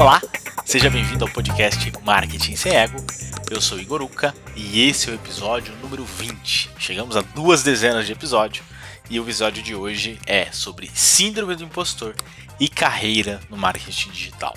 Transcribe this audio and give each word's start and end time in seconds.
Olá, 0.00 0.18
seja 0.64 0.88
bem-vindo 0.88 1.26
ao 1.26 1.30
podcast 1.30 1.92
Marketing 2.02 2.56
Sem 2.56 2.74
Ego. 2.74 3.04
Eu 3.50 3.60
sou 3.60 3.78
Igor 3.78 4.00
Uca 4.00 4.34
e 4.56 4.88
esse 4.88 5.10
é 5.10 5.12
o 5.12 5.14
episódio 5.14 5.76
número 5.76 6.06
20. 6.06 6.70
Chegamos 6.78 7.18
a 7.18 7.20
duas 7.20 7.62
dezenas 7.62 8.06
de 8.06 8.12
episódios 8.12 8.64
e 9.10 9.20
o 9.20 9.24
episódio 9.24 9.62
de 9.62 9.74
hoje 9.74 10.18
é 10.24 10.50
sobre 10.52 10.90
Síndrome 10.94 11.54
do 11.54 11.64
Impostor 11.64 12.14
e 12.58 12.66
carreira 12.66 13.42
no 13.50 13.58
marketing 13.58 14.10
digital. 14.10 14.56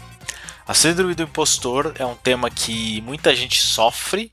A 0.66 0.74
Síndrome 0.74 1.14
do 1.14 1.24
Impostor 1.24 1.94
é 2.00 2.05
um 2.05 2.16
tema 2.16 2.50
que 2.50 3.02
muita 3.02 3.36
gente 3.36 3.60
sofre, 3.60 4.32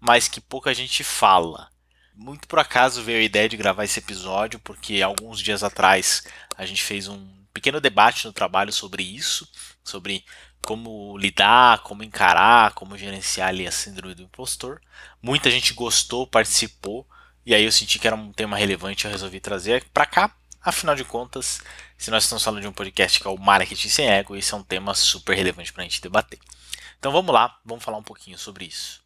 mas 0.00 0.26
que 0.26 0.40
pouca 0.40 0.74
gente 0.74 1.04
fala. 1.04 1.68
Muito 2.12 2.48
por 2.48 2.58
acaso 2.58 3.04
veio 3.04 3.20
a 3.20 3.22
ideia 3.22 3.48
de 3.48 3.56
gravar 3.56 3.84
esse 3.84 4.00
episódio, 4.00 4.58
porque 4.58 5.00
alguns 5.00 5.38
dias 5.38 5.62
atrás 5.62 6.24
a 6.58 6.66
gente 6.66 6.82
fez 6.82 7.06
um 7.06 7.39
pequeno 7.52 7.80
debate 7.80 8.26
no 8.26 8.32
trabalho 8.32 8.72
sobre 8.72 9.02
isso, 9.02 9.48
sobre 9.84 10.24
como 10.62 11.16
lidar, 11.18 11.80
como 11.80 12.02
encarar, 12.02 12.72
como 12.74 12.96
gerenciar 12.96 13.48
ali 13.48 13.66
a 13.66 13.72
síndrome 13.72 14.14
do 14.14 14.22
impostor. 14.22 14.80
Muita 15.22 15.50
gente 15.50 15.74
gostou, 15.74 16.26
participou, 16.26 17.06
e 17.44 17.54
aí 17.54 17.64
eu 17.64 17.72
senti 17.72 17.98
que 17.98 18.06
era 18.06 18.16
um 18.16 18.32
tema 18.32 18.56
relevante, 18.56 19.04
eu 19.04 19.10
resolvi 19.10 19.40
trazer 19.40 19.84
para 19.92 20.06
cá. 20.06 20.34
Afinal 20.62 20.94
de 20.94 21.04
contas, 21.04 21.62
se 21.96 22.10
nós 22.10 22.24
estamos 22.24 22.44
falando 22.44 22.60
de 22.60 22.68
um 22.68 22.72
podcast 22.72 23.18
que 23.18 23.26
é 23.26 23.30
o 23.30 23.38
Marketing 23.38 23.88
Sem 23.88 24.08
Ego, 24.10 24.36
esse 24.36 24.52
é 24.52 24.56
um 24.56 24.62
tema 24.62 24.94
super 24.94 25.34
relevante 25.34 25.72
para 25.72 25.82
a 25.82 25.84
gente 25.84 26.02
debater. 26.02 26.38
Então 26.98 27.10
vamos 27.10 27.32
lá, 27.32 27.58
vamos 27.64 27.82
falar 27.82 27.96
um 27.96 28.02
pouquinho 28.02 28.38
sobre 28.38 28.66
isso. 28.66 29.02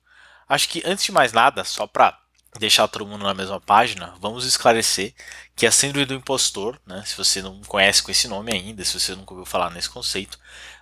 Acho 0.48 0.68
que 0.68 0.82
antes 0.84 1.04
de 1.04 1.12
mais 1.12 1.32
nada, 1.32 1.62
só 1.62 1.86
para 1.86 2.18
deixar 2.58 2.88
todo 2.88 3.06
mundo 3.06 3.24
na 3.24 3.34
mesma 3.34 3.60
página, 3.60 4.14
vamos 4.20 4.44
esclarecer 4.44 5.14
que 5.56 5.66
a 5.66 5.72
síndrome 5.72 6.06
do 6.06 6.14
impostor, 6.14 6.78
né, 6.86 7.02
se 7.04 7.16
você 7.16 7.42
não 7.42 7.60
conhece 7.62 8.02
com 8.02 8.10
esse 8.10 8.28
nome 8.28 8.52
ainda, 8.52 8.84
se 8.84 8.98
você 8.98 9.14
nunca 9.14 9.32
ouviu 9.32 9.46
falar 9.46 9.70
nesse 9.70 9.90
conceito, 9.90 10.38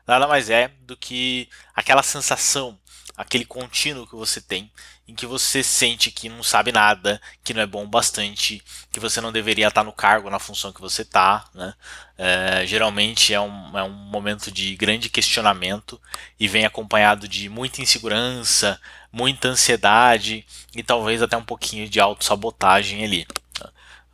nada 0.06 0.26
mais 0.26 0.50
é 0.50 0.68
do 0.82 0.96
que 0.96 1.48
aquela 1.74 2.02
sensação, 2.02 2.78
aquele 3.16 3.44
contínuo 3.44 4.06
que 4.06 4.14
você 4.14 4.40
tem, 4.40 4.70
em 5.06 5.14
que 5.14 5.26
você 5.26 5.62
sente 5.62 6.10
que 6.10 6.28
não 6.28 6.42
sabe 6.42 6.72
nada, 6.72 7.20
que 7.42 7.52
não 7.52 7.60
é 7.60 7.66
bom 7.66 7.86
bastante, 7.86 8.62
que 8.90 9.00
você 9.00 9.20
não 9.20 9.32
deveria 9.32 9.68
estar 9.68 9.82
no 9.84 9.92
cargo, 9.92 10.30
na 10.30 10.38
função 10.38 10.72
que 10.72 10.80
você 10.80 11.02
está. 11.02 11.44
Né? 11.54 11.74
É, 12.16 12.66
geralmente 12.66 13.34
é 13.34 13.40
um, 13.40 13.78
é 13.78 13.82
um 13.82 13.90
momento 13.90 14.50
de 14.50 14.74
grande 14.76 15.08
questionamento 15.08 16.00
e 16.38 16.46
vem 16.46 16.64
acompanhado 16.64 17.26
de 17.26 17.48
muita 17.48 17.82
insegurança, 17.82 18.80
muita 19.12 19.48
ansiedade 19.48 20.44
e 20.74 20.82
talvez 20.82 21.20
até 21.22 21.36
um 21.36 21.44
pouquinho 21.44 21.88
de 21.88 22.00
autossabotagem 22.00 23.04
ali. 23.04 23.26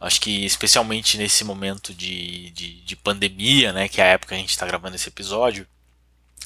Acho 0.01 0.21
que 0.21 0.45
especialmente 0.45 1.19
nesse 1.19 1.45
momento 1.45 1.93
de, 1.93 2.51
de, 2.51 2.81
de 2.83 2.97
pandemia, 2.97 3.73
né, 3.73 3.89
que 3.89 4.01
é 4.01 4.05
a 4.05 4.09
época 4.09 4.29
que 4.29 4.35
a 4.35 4.39
gente 4.39 4.51
está 4.51 4.67
gravando 4.67 4.95
esse 4.95 5.09
episódio, 5.09 5.67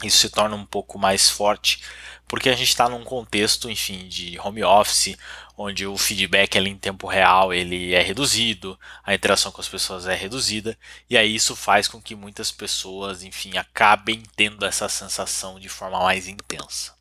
isso 0.02 0.18
se 0.18 0.30
torna 0.30 0.56
um 0.56 0.64
pouco 0.64 0.98
mais 0.98 1.28
forte, 1.28 1.82
porque 2.26 2.48
a 2.48 2.56
gente 2.56 2.68
está 2.68 2.88
num 2.88 3.04
contexto, 3.04 3.68
enfim, 3.68 4.08
de 4.08 4.38
home 4.40 4.64
office, 4.64 5.16
onde 5.56 5.86
o 5.86 5.98
feedback 5.98 6.56
ali 6.56 6.70
em 6.70 6.78
tempo 6.78 7.06
real 7.06 7.52
ele 7.52 7.94
é 7.94 8.00
reduzido, 8.00 8.78
a 9.04 9.14
interação 9.14 9.52
com 9.52 9.60
as 9.60 9.68
pessoas 9.68 10.06
é 10.06 10.14
reduzida, 10.14 10.76
e 11.10 11.16
aí 11.16 11.34
isso 11.34 11.54
faz 11.54 11.86
com 11.86 12.00
que 12.00 12.14
muitas 12.14 12.50
pessoas, 12.50 13.22
enfim, 13.22 13.58
acabem 13.58 14.22
tendo 14.34 14.64
essa 14.64 14.88
sensação 14.88 15.60
de 15.60 15.68
forma 15.68 16.00
mais 16.00 16.26
intensa. 16.26 16.94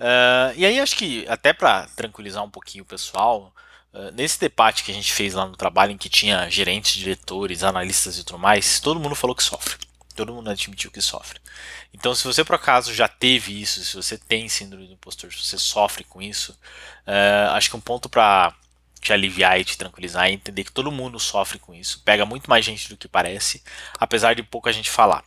Uh, 0.00 0.54
e 0.56 0.64
aí 0.64 0.78
acho 0.80 0.96
que 0.96 1.26
até 1.28 1.52
para 1.52 1.86
tranquilizar 1.96 2.44
um 2.44 2.50
pouquinho 2.50 2.84
o 2.84 2.86
pessoal, 2.86 3.52
uh, 3.92 4.10
nesse 4.12 4.38
debate 4.38 4.84
que 4.84 4.90
a 4.90 4.94
gente 4.94 5.12
fez 5.12 5.34
lá 5.34 5.46
no 5.46 5.56
trabalho, 5.56 5.92
em 5.92 5.98
que 5.98 6.08
tinha 6.08 6.48
gerentes, 6.48 6.92
diretores, 6.92 7.62
analistas 7.62 8.18
e 8.18 8.24
tudo 8.24 8.38
mais, 8.38 8.80
todo 8.80 9.00
mundo 9.00 9.14
falou 9.14 9.34
que 9.34 9.42
sofre 9.42 9.76
todo 10.18 10.34
mundo 10.34 10.50
admitiu 10.50 10.90
que 10.90 11.00
sofre. 11.00 11.38
Então, 11.94 12.12
se 12.12 12.24
você 12.24 12.42
por 12.42 12.56
acaso 12.56 12.92
já 12.92 13.06
teve 13.06 13.60
isso, 13.60 13.84
se 13.84 13.94
você 13.94 14.18
tem 14.18 14.48
síndrome 14.48 14.88
do 14.88 14.92
impostor, 14.94 15.32
se 15.32 15.44
você 15.44 15.56
sofre 15.56 16.02
com 16.02 16.20
isso, 16.20 16.52
uh, 17.06 17.52
acho 17.52 17.70
que 17.70 17.76
um 17.76 17.80
ponto 17.80 18.08
para 18.08 18.52
te 19.00 19.12
aliviar 19.12 19.60
e 19.60 19.64
te 19.64 19.78
tranquilizar 19.78 20.26
é 20.26 20.32
entender 20.32 20.64
que 20.64 20.72
todo 20.72 20.90
mundo 20.90 21.20
sofre 21.20 21.58
com 21.60 21.72
isso. 21.72 22.02
Pega 22.04 22.26
muito 22.26 22.50
mais 22.50 22.64
gente 22.64 22.88
do 22.88 22.96
que 22.96 23.06
parece, 23.06 23.62
apesar 23.98 24.34
de 24.34 24.42
pouca 24.42 24.72
gente 24.72 24.90
falar. 24.90 25.24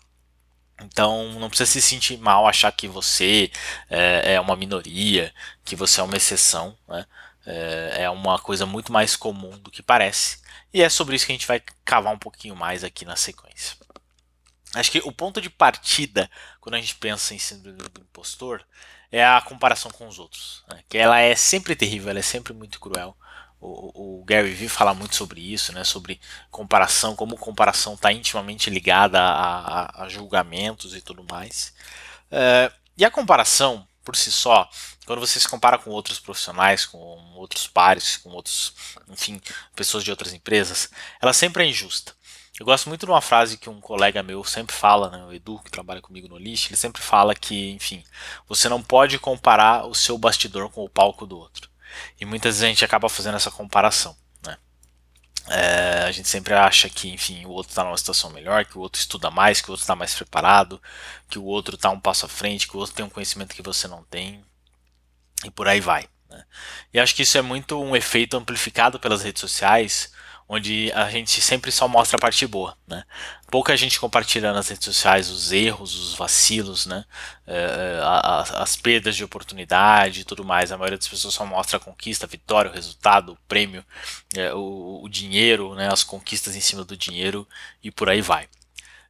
Então 0.85 1.31
não 1.33 1.49
precisa 1.49 1.69
se 1.69 1.81
sentir 1.81 2.17
mal, 2.17 2.47
achar 2.47 2.71
que 2.71 2.87
você 2.87 3.51
é, 3.89 4.33
é 4.35 4.41
uma 4.41 4.55
minoria, 4.55 5.33
que 5.63 5.75
você 5.75 5.99
é 5.99 6.03
uma 6.03 6.17
exceção. 6.17 6.77
Né? 6.87 7.05
É, 7.45 8.03
é 8.03 8.09
uma 8.09 8.37
coisa 8.39 8.65
muito 8.65 8.91
mais 8.91 9.15
comum 9.15 9.57
do 9.57 9.71
que 9.71 9.81
parece. 9.81 10.39
E 10.73 10.81
é 10.81 10.89
sobre 10.89 11.15
isso 11.15 11.25
que 11.25 11.31
a 11.31 11.35
gente 11.35 11.47
vai 11.47 11.61
cavar 11.83 12.13
um 12.13 12.19
pouquinho 12.19 12.55
mais 12.55 12.83
aqui 12.83 13.03
na 13.05 13.15
sequência. 13.15 13.75
Acho 14.73 14.91
que 14.91 14.99
o 14.99 15.11
ponto 15.11 15.41
de 15.41 15.49
partida, 15.49 16.29
quando 16.61 16.75
a 16.75 16.79
gente 16.79 16.95
pensa 16.95 17.33
em 17.33 17.39
síndrome 17.39 17.77
do 17.77 18.01
impostor, 18.01 18.63
é 19.11 19.25
a 19.25 19.41
comparação 19.41 19.91
com 19.91 20.07
os 20.07 20.17
outros. 20.17 20.63
Né? 20.69 20.81
Que 20.87 20.97
ela 20.97 21.19
é 21.19 21.35
sempre 21.35 21.75
terrível, 21.75 22.09
ela 22.09 22.19
é 22.19 22.23
sempre 22.23 22.53
muito 22.53 22.79
cruel. 22.79 23.15
O, 23.61 24.22
o 24.22 24.25
Gary 24.25 24.53
Vee 24.53 24.67
fala 24.67 24.94
muito 24.94 25.16
sobre 25.16 25.39
isso, 25.39 25.72
né? 25.72 25.83
sobre 25.83 26.19
comparação, 26.49 27.16
como 27.16 27.38
comparação 27.38 27.94
está 27.94 28.11
intimamente 28.11 28.72
ligada 28.72 29.22
a, 29.22 30.01
a, 30.01 30.03
a, 30.03 30.09
julgamentos 30.09 30.95
e 30.95 31.01
tudo 31.01 31.23
mais. 31.29 31.72
Uh, 32.31 32.73
e 32.97 33.05
a 33.05 33.11
comparação, 33.11 33.88
por 34.03 34.16
si 34.16 34.31
só, 34.31 34.67
quando 35.05 35.19
você 35.19 35.39
se 35.39 35.47
compara 35.47 35.77
com 35.77 35.91
outros 35.91 36.19
profissionais, 36.19 36.85
com 36.85 36.97
outros 37.35 37.67
pares, 37.67 38.17
com 38.17 38.31
outros, 38.31 38.73
enfim, 39.07 39.39
pessoas 39.75 40.03
de 40.03 40.09
outras 40.09 40.33
empresas, 40.33 40.89
ela 41.22 41.31
sempre 41.31 41.63
é 41.63 41.67
injusta. 41.67 42.13
Eu 42.59 42.66
gosto 42.66 42.89
muito 42.89 43.05
de 43.05 43.11
uma 43.11 43.22
frase 43.22 43.57
que 43.57 43.69
um 43.69 43.81
colega 43.81 44.22
meu 44.22 44.43
sempre 44.43 44.75
fala, 44.75 45.09
né, 45.09 45.23
o 45.25 45.33
Edu, 45.33 45.59
que 45.63 45.72
trabalha 45.72 46.01
comigo 46.01 46.28
no 46.28 46.38
List, 46.38 46.67
ele 46.67 46.78
sempre 46.78 47.01
fala 47.01 47.33
que, 47.33 47.72
enfim, 47.72 48.03
você 48.47 48.69
não 48.69 48.83
pode 48.83 49.17
comparar 49.17 49.88
o 49.88 49.95
seu 49.95 50.17
bastidor 50.17 50.69
com 50.69 50.83
o 50.83 50.89
palco 50.89 51.25
do 51.25 51.38
outro. 51.38 51.70
E 52.19 52.25
muitas 52.25 52.56
vezes 52.56 52.63
a 52.63 52.68
gente 52.68 52.85
acaba 52.85 53.09
fazendo 53.09 53.35
essa 53.35 53.52
comparação. 53.52 54.16
Né? 54.46 54.57
É, 55.50 56.03
a 56.03 56.12
gente 56.12 56.28
sempre 56.28 56.53
acha 56.53 56.90
que, 56.90 57.09
enfim, 57.09 57.46
o 57.46 57.50
outro 57.50 57.72
está 57.72 57.84
numa 57.84 57.97
situação 57.97 58.29
melhor, 58.29 58.66
que 58.66 58.78
o 58.78 58.81
outro 58.81 59.00
estuda 59.00 59.31
mais, 59.31 59.62
que 59.62 59.69
o 59.69 59.72
outro 59.72 59.84
está 59.84 59.96
mais 59.96 60.13
preparado, 60.13 60.81
que 61.29 61.40
o 61.40 61.44
outro 61.44 61.75
está 61.75 61.90
um 61.90 62.00
passo 62.00 62.25
à 62.25 62.29
frente, 62.29 62.68
que 62.68 62.75
o 62.75 62.79
outro 62.79 62.96
tem 62.96 63.06
um 63.06 63.09
conhecimento 63.09 63.56
que 63.56 63.62
você 63.62 63.88
não 63.88 64.03
tem, 64.03 64.44
e 65.44 65.52
por 65.52 65.68
aí 65.68 65.79
vai. 65.79 66.07
Né? 66.29 66.46
E 66.94 67.00
acho 67.00 67.16
que 67.16 67.24
isso 67.24 67.38
é 67.38 67.41
muito 67.41 67.81
um 67.81 67.96
efeito 67.96 68.38
amplificado 68.38 69.00
pelas 69.00 69.23
redes 69.23 69.41
sociais, 69.41 70.12
onde 70.53 70.91
a 70.91 71.09
gente 71.09 71.39
sempre 71.41 71.72
só 71.72 71.88
mostra 71.88 72.17
a 72.17 72.19
parte 72.19 72.45
boa, 72.45 72.78
né? 72.85 73.06
Pouca 73.50 73.78
gente 73.78 73.97
compartilha 73.97 74.51
nas 74.51 74.67
redes 74.67 74.84
sociais 74.84 75.29
os 75.29 75.53
erros, 75.53 75.95
os 75.95 76.13
vacilos, 76.13 76.85
né? 76.85 77.06
É, 77.47 78.01
as 78.56 78.75
perdas 78.75 79.16
de 79.16 79.23
oportunidade 79.23 80.19
e 80.19 80.23
tudo 80.25 80.44
mais. 80.44 80.69
A 80.69 80.78
maioria 80.78 80.97
das 80.97 81.07
pessoas 81.07 81.34
só 81.34 81.45
mostra 81.45 81.78
a 81.78 81.79
conquista, 81.79 82.25
a 82.25 82.29
vitória, 82.29 82.69
o 82.69 82.73
resultado, 82.73 83.31
o 83.31 83.38
prêmio, 83.47 83.85
é, 84.35 84.53
o, 84.53 85.07
dinheiro, 85.09 85.73
né? 85.73 85.88
As 85.90 86.03
conquistas 86.03 86.53
em 86.53 86.61
cima 86.61 86.84
do 86.84 86.97
dinheiro 86.97 87.47
e 87.81 87.90
por 87.90 88.09
aí 88.09 88.22
vai. 88.22 88.50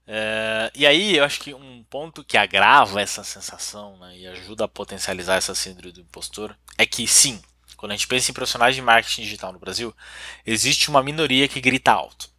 É, 0.06 0.72
e 0.76 0.86
aí 0.86 1.18
eu 1.18 1.24
acho 1.24 1.40
que 1.40 1.56
um 1.56 1.84
ponto 1.90 2.24
que 2.24 2.38
agrava 2.38 3.02
essa 3.02 3.24
sensação 3.24 3.98
né, 3.98 4.16
e 4.16 4.28
ajuda 4.28 4.66
a 4.66 4.68
potencializar 4.68 5.38
essa 5.38 5.56
síndrome 5.56 5.92
do 5.92 6.02
impostor 6.02 6.56
é 6.78 6.86
que 6.86 7.08
sim, 7.08 7.42
quando 7.82 7.94
a 7.94 7.96
gente 7.96 8.08
pensa 8.08 8.30
em 8.30 8.34
profissionais 8.36 8.76
de 8.76 8.82
marketing 8.82 9.24
digital 9.24 9.52
no 9.52 9.58
Brasil, 9.58 9.92
existe 10.46 10.88
uma 10.88 11.02
minoria 11.02 11.48
que 11.48 11.60
grita 11.60 11.92
alto. 11.92 12.30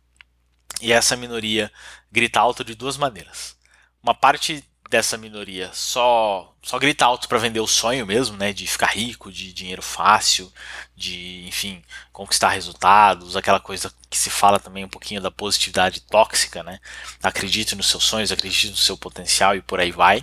E 0.80 0.92
essa 0.92 1.16
minoria 1.16 1.70
grita 2.12 2.38
alto 2.38 2.62
de 2.62 2.76
duas 2.76 2.96
maneiras. 2.96 3.56
Uma 4.00 4.14
parte 4.14 4.64
dessa 4.88 5.18
minoria 5.18 5.68
só 5.72 6.54
só 6.62 6.78
grita 6.78 7.04
alto 7.04 7.26
para 7.26 7.38
vender 7.38 7.58
o 7.58 7.66
sonho 7.66 8.06
mesmo, 8.06 8.36
né, 8.36 8.52
de 8.52 8.68
ficar 8.68 8.86
rico, 8.86 9.32
de 9.32 9.52
dinheiro 9.52 9.82
fácil, 9.82 10.52
de, 10.94 11.44
enfim, 11.48 11.82
conquistar 12.12 12.50
resultados, 12.50 13.36
aquela 13.36 13.58
coisa 13.58 13.92
que 14.08 14.16
se 14.16 14.30
fala 14.30 14.60
também 14.60 14.84
um 14.84 14.88
pouquinho 14.88 15.20
da 15.20 15.30
positividade 15.30 16.02
tóxica, 16.02 16.62
né? 16.62 16.78
Acredite 17.20 17.74
nos 17.74 17.88
seus 17.88 18.04
sonhos, 18.04 18.30
acredite 18.30 18.70
no 18.70 18.76
seu 18.76 18.96
potencial 18.96 19.56
e 19.56 19.60
por 19.60 19.80
aí 19.80 19.90
vai. 19.90 20.22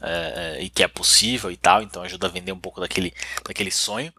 É, 0.00 0.58
e 0.60 0.70
que 0.70 0.84
é 0.84 0.88
possível 0.88 1.50
e 1.50 1.56
tal, 1.56 1.82
então 1.82 2.02
ajuda 2.02 2.28
a 2.28 2.30
vender 2.30 2.52
um 2.52 2.60
pouco 2.60 2.80
daquele, 2.80 3.12
daquele 3.44 3.70
sonho. 3.70 4.12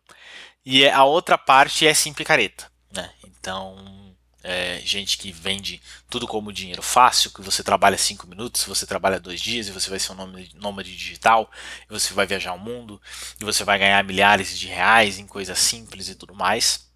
E 0.72 0.84
é, 0.84 0.94
a 0.94 1.04
outra 1.04 1.36
parte 1.36 1.88
é 1.88 1.92
sim 1.96 2.14
picareta, 2.14 2.72
né? 2.94 3.10
Então, 3.26 4.16
é, 4.44 4.80
gente 4.86 5.18
que 5.18 5.32
vende 5.32 5.82
tudo 6.08 6.28
como 6.28 6.54
dinheiro 6.54 6.84
fácil, 6.84 7.32
que 7.32 7.42
você 7.42 7.64
trabalha 7.64 7.98
5 7.98 8.28
minutos, 8.28 8.66
você 8.66 8.86
trabalha 8.86 9.20
dois 9.20 9.42
dias 9.42 9.68
e 9.68 9.72
você 9.72 9.90
vai 9.90 9.98
ser 9.98 10.12
um 10.12 10.32
nômade 10.54 10.96
digital, 10.96 11.50
e 11.90 11.92
você 11.92 12.14
vai 12.14 12.28
viajar 12.28 12.54
o 12.54 12.60
mundo, 12.60 13.02
e 13.42 13.44
você 13.44 13.64
vai 13.64 13.80
ganhar 13.80 14.04
milhares 14.04 14.60
de 14.60 14.68
reais 14.68 15.18
em 15.18 15.26
coisas 15.26 15.58
simples 15.58 16.08
e 16.08 16.14
tudo 16.14 16.36
mais. 16.36 16.88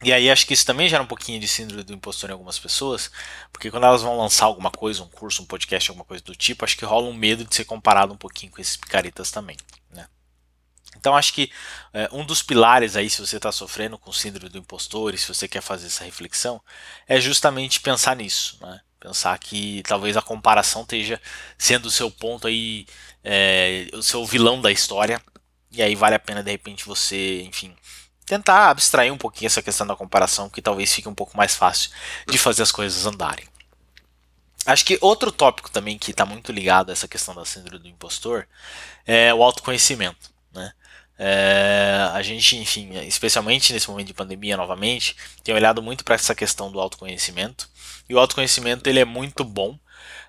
E 0.00 0.12
aí 0.12 0.30
acho 0.30 0.46
que 0.46 0.54
isso 0.54 0.64
também 0.64 0.88
gera 0.88 1.02
um 1.02 1.06
pouquinho 1.06 1.40
de 1.40 1.48
síndrome 1.48 1.82
do 1.82 1.92
impostor 1.92 2.30
em 2.30 2.34
algumas 2.34 2.60
pessoas, 2.60 3.10
porque 3.52 3.68
quando 3.68 3.84
elas 3.84 4.02
vão 4.02 4.16
lançar 4.16 4.44
alguma 4.44 4.70
coisa, 4.70 5.02
um 5.02 5.08
curso, 5.08 5.42
um 5.42 5.46
podcast, 5.46 5.90
alguma 5.90 6.04
coisa 6.04 6.22
do 6.22 6.36
tipo, 6.36 6.64
acho 6.64 6.76
que 6.76 6.84
rola 6.84 7.08
um 7.08 7.14
medo 7.14 7.44
de 7.44 7.52
ser 7.52 7.64
comparado 7.64 8.12
um 8.12 8.16
pouquinho 8.16 8.52
com 8.52 8.60
esses 8.60 8.76
picaretas 8.76 9.32
também? 9.32 9.56
Então 10.96 11.16
acho 11.16 11.32
que 11.32 11.50
é, 11.92 12.08
um 12.12 12.24
dos 12.24 12.42
pilares 12.42 12.96
aí, 12.96 13.10
se 13.10 13.20
você 13.20 13.36
está 13.36 13.50
sofrendo 13.50 13.98
com 13.98 14.12
síndrome 14.12 14.48
do 14.48 14.58
impostor 14.58 15.14
e 15.14 15.18
se 15.18 15.26
você 15.26 15.48
quer 15.48 15.60
fazer 15.60 15.86
essa 15.86 16.04
reflexão, 16.04 16.60
é 17.08 17.20
justamente 17.20 17.80
pensar 17.80 18.14
nisso. 18.16 18.58
Né? 18.60 18.80
Pensar 19.00 19.36
que 19.38 19.82
talvez 19.86 20.16
a 20.16 20.22
comparação 20.22 20.82
esteja 20.82 21.20
sendo 21.58 21.86
o 21.86 21.90
seu 21.90 22.10
ponto 22.10 22.46
aí, 22.46 22.86
é, 23.24 23.88
o 23.94 24.02
seu 24.02 24.24
vilão 24.24 24.60
da 24.60 24.70
história. 24.70 25.20
E 25.70 25.82
aí 25.82 25.94
vale 25.94 26.14
a 26.14 26.20
pena 26.20 26.42
de 26.42 26.50
repente 26.50 26.84
você, 26.84 27.42
enfim, 27.42 27.74
tentar 28.24 28.70
abstrair 28.70 29.12
um 29.12 29.18
pouquinho 29.18 29.46
essa 29.46 29.62
questão 29.62 29.86
da 29.86 29.96
comparação, 29.96 30.48
que 30.48 30.62
talvez 30.62 30.92
fique 30.92 31.08
um 31.08 31.14
pouco 31.14 31.36
mais 31.36 31.54
fácil 31.54 31.90
de 32.28 32.38
fazer 32.38 32.62
as 32.62 32.70
coisas 32.70 33.06
andarem. 33.06 33.46
Acho 34.64 34.84
que 34.84 34.98
outro 35.00 35.32
tópico 35.32 35.70
também 35.70 35.98
que 35.98 36.12
está 36.12 36.24
muito 36.24 36.52
ligado 36.52 36.90
a 36.90 36.92
essa 36.92 37.08
questão 37.08 37.34
da 37.34 37.44
síndrome 37.44 37.82
do 37.82 37.88
impostor 37.88 38.46
é 39.04 39.34
o 39.34 39.42
autoconhecimento. 39.42 40.31
É, 41.24 42.10
a 42.12 42.20
gente, 42.20 42.56
enfim, 42.56 42.98
especialmente 43.06 43.72
nesse 43.72 43.88
momento 43.88 44.08
de 44.08 44.14
pandemia 44.14 44.56
novamente, 44.56 45.14
tem 45.44 45.54
olhado 45.54 45.80
muito 45.80 46.02
para 46.02 46.16
essa 46.16 46.34
questão 46.34 46.72
do 46.72 46.80
autoconhecimento. 46.80 47.70
E 48.08 48.14
o 48.14 48.18
autoconhecimento 48.18 48.88
ele 48.88 48.98
é 48.98 49.04
muito 49.04 49.44
bom, 49.44 49.78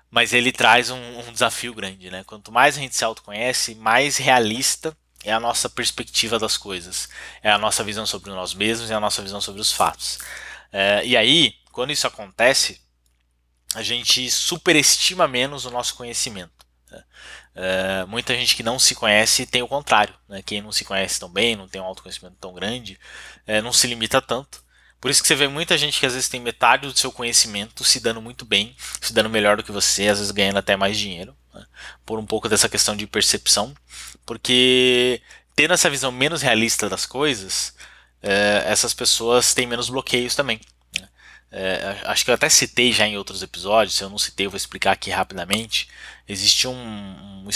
mas 0.08 0.32
ele 0.32 0.52
traz 0.52 0.90
um, 0.90 1.18
um 1.18 1.32
desafio 1.32 1.74
grande. 1.74 2.12
Né? 2.12 2.22
Quanto 2.22 2.52
mais 2.52 2.76
a 2.76 2.80
gente 2.80 2.94
se 2.94 3.04
autoconhece, 3.04 3.74
mais 3.74 4.18
realista 4.18 4.96
é 5.24 5.32
a 5.32 5.40
nossa 5.40 5.68
perspectiva 5.68 6.38
das 6.38 6.56
coisas, 6.56 7.08
é 7.42 7.50
a 7.50 7.58
nossa 7.58 7.82
visão 7.82 8.06
sobre 8.06 8.30
nós 8.30 8.54
mesmos, 8.54 8.88
é 8.88 8.94
a 8.94 9.00
nossa 9.00 9.20
visão 9.20 9.40
sobre 9.40 9.60
os 9.60 9.72
fatos. 9.72 10.20
É, 10.70 11.04
e 11.04 11.16
aí, 11.16 11.54
quando 11.72 11.90
isso 11.90 12.06
acontece, 12.06 12.80
a 13.74 13.82
gente 13.82 14.30
superestima 14.30 15.26
menos 15.26 15.64
o 15.64 15.72
nosso 15.72 15.96
conhecimento. 15.96 16.64
Né? 16.88 17.02
É, 17.54 18.04
muita 18.06 18.34
gente 18.34 18.56
que 18.56 18.62
não 18.62 18.78
se 18.78 18.94
conhece 18.94 19.46
tem 19.46 19.62
o 19.62 19.68
contrário. 19.68 20.14
Né? 20.28 20.42
Quem 20.42 20.60
não 20.60 20.72
se 20.72 20.84
conhece 20.84 21.20
tão 21.20 21.28
bem, 21.28 21.56
não 21.56 21.68
tem 21.68 21.80
um 21.80 21.84
autoconhecimento 21.84 22.36
tão 22.40 22.52
grande, 22.52 22.98
é, 23.46 23.62
não 23.62 23.72
se 23.72 23.86
limita 23.86 24.20
tanto. 24.20 24.64
Por 25.00 25.10
isso 25.10 25.20
que 25.20 25.28
você 25.28 25.34
vê 25.34 25.46
muita 25.46 25.76
gente 25.76 26.00
que 26.00 26.06
às 26.06 26.14
vezes 26.14 26.28
tem 26.28 26.40
metade 26.40 26.88
do 26.88 26.98
seu 26.98 27.12
conhecimento 27.12 27.84
se 27.84 28.00
dando 28.00 28.22
muito 28.22 28.44
bem, 28.44 28.74
se 29.00 29.12
dando 29.12 29.28
melhor 29.28 29.56
do 29.56 29.62
que 29.62 29.70
você, 29.70 30.08
às 30.08 30.18
vezes 30.18 30.30
ganhando 30.32 30.58
até 30.58 30.76
mais 30.76 30.98
dinheiro, 30.98 31.36
né? 31.52 31.64
por 32.06 32.18
um 32.18 32.24
pouco 32.24 32.48
dessa 32.48 32.68
questão 32.68 32.96
de 32.96 33.06
percepção. 33.06 33.74
Porque 34.24 35.20
tendo 35.54 35.74
essa 35.74 35.90
visão 35.90 36.10
menos 36.10 36.42
realista 36.42 36.88
das 36.88 37.06
coisas, 37.06 37.74
é, 38.22 38.64
essas 38.66 38.94
pessoas 38.94 39.52
têm 39.52 39.66
menos 39.66 39.90
bloqueios 39.90 40.34
também. 40.34 40.58
É, 41.56 42.00
acho 42.06 42.24
que 42.24 42.32
eu 42.32 42.34
até 42.34 42.48
citei 42.48 42.90
já 42.90 43.06
em 43.06 43.16
outros 43.16 43.40
episódios, 43.40 43.94
se 43.94 44.02
eu 44.02 44.10
não 44.10 44.18
citei, 44.18 44.44
eu 44.44 44.50
vou 44.50 44.56
explicar 44.56 44.90
aqui 44.90 45.08
rapidamente. 45.08 45.88
Existe 46.28 46.66
um, 46.66 46.74
um, 46.74 47.48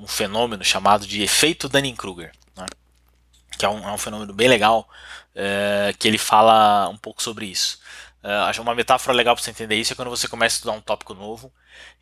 um 0.00 0.06
fenômeno 0.08 0.64
chamado 0.64 1.06
de 1.06 1.22
efeito 1.22 1.68
Dunning-Kruger, 1.68 2.32
né? 2.56 2.66
que 3.56 3.64
é 3.64 3.68
um, 3.68 3.88
é 3.88 3.92
um, 3.92 3.98
fenômeno 3.98 4.32
bem 4.34 4.48
legal, 4.48 4.88
é, 5.36 5.94
que 5.96 6.08
ele 6.08 6.18
fala 6.18 6.88
um 6.88 6.96
pouco 6.96 7.22
sobre 7.22 7.46
isso. 7.46 7.78
É, 8.24 8.28
acho 8.48 8.60
uma 8.60 8.74
metáfora 8.74 9.16
legal 9.16 9.36
para 9.36 9.44
você 9.44 9.52
entender 9.52 9.76
isso 9.76 9.92
é 9.92 9.96
quando 9.96 10.10
você 10.10 10.26
começa 10.26 10.56
a 10.56 10.58
estudar 10.58 10.72
um 10.72 10.80
tópico 10.80 11.14
novo, 11.14 11.52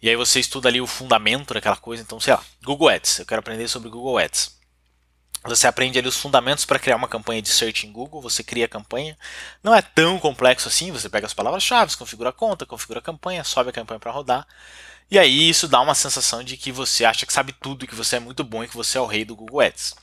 e 0.01 0.09
aí 0.09 0.17
você 0.17 0.41
estuda 0.41 0.71
ali 0.71 0.81
o 0.81 0.87
fundamento 0.87 1.53
daquela 1.53 1.77
coisa, 1.77 2.03
então, 2.03 2.19
sei 2.19 2.33
lá, 2.33 2.43
Google 2.65 2.89
Ads, 2.89 3.19
eu 3.19 3.27
quero 3.27 3.41
aprender 3.41 3.69
sobre 3.69 3.91
Google 3.91 4.17
Ads. 4.17 4.59
Você 5.45 5.67
aprende 5.67 5.99
ali 5.99 6.07
os 6.07 6.17
fundamentos 6.17 6.65
para 6.65 6.79
criar 6.79 6.97
uma 6.97 7.09
campanha 7.09 7.43
de 7.43 7.49
search 7.49 7.87
em 7.87 7.93
Google, 7.93 8.23
você 8.23 8.45
cria 8.45 8.67
a 8.67 8.69
campanha. 8.69 9.19
Não 9.63 9.75
é 9.75 9.83
tão 9.83 10.19
complexo 10.19 10.69
assim, 10.69 10.93
você 10.93 11.09
pega 11.09 11.27
as 11.27 11.35
palavras-chave, 11.35 11.97
configura 11.97 12.31
a 12.31 12.33
conta, 12.33 12.65
configura 12.65 13.01
a 13.01 13.03
campanha, 13.03 13.43
sobe 13.43 13.71
a 13.71 13.73
campanha 13.73 13.99
para 13.99 14.13
rodar. 14.13 14.47
E 15.11 15.19
aí 15.19 15.49
isso 15.49 15.67
dá 15.67 15.81
uma 15.81 15.95
sensação 15.95 16.45
de 16.45 16.57
que 16.57 16.71
você 16.71 17.05
acha 17.05 17.27
que 17.27 17.33
sabe 17.33 17.53
tudo, 17.53 17.87
que 17.87 17.95
você 17.95 18.17
é 18.17 18.21
muito 18.21 18.45
bom 18.45 18.63
e 18.63 18.69
que 18.69 18.77
você 18.77 18.99
é 18.99 19.01
o 19.01 19.07
rei 19.07 19.25
do 19.25 19.35
Google 19.35 19.61
Ads. 19.61 19.97